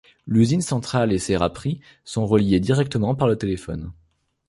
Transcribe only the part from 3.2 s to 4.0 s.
le téléphone.